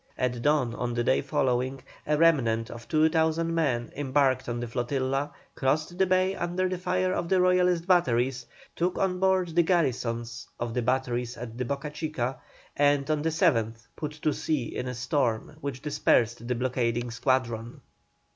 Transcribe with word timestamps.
At 0.17 0.41
dawn 0.41 0.73
on 0.73 0.95
the 0.95 1.03
day 1.03 1.21
following, 1.21 1.83
a 2.07 2.17
remnant 2.17 2.71
of 2.71 2.87
two 2.87 3.07
thousand 3.07 3.53
men 3.53 3.91
embarked 3.95 4.49
on 4.49 4.59
the 4.59 4.67
flotilla, 4.67 5.31
crossed 5.53 5.95
the 5.99 6.07
bay 6.07 6.33
under 6.33 6.67
the 6.67 6.79
fire 6.79 7.13
of 7.13 7.29
the 7.29 7.39
Royalist 7.39 7.85
batteries, 7.85 8.47
took 8.75 8.97
on 8.97 9.19
board 9.19 9.49
the 9.49 9.61
garrisons 9.61 10.47
of 10.59 10.73
the 10.73 10.81
batteries 10.81 11.37
at 11.37 11.55
the 11.55 11.65
Boca 11.65 11.91
Chica, 11.91 12.37
and 12.75 13.11
on 13.11 13.21
the 13.21 13.29
7th 13.29 13.85
put 13.95 14.13
to 14.13 14.33
sea 14.33 14.75
in 14.75 14.87
a 14.87 14.95
storm 14.95 15.55
which 15.61 15.83
dispersed 15.83 16.47
the 16.47 16.55
blockading 16.55 17.11
squadron. 17.11 17.81